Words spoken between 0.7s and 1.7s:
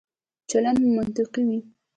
مو منطقي وي.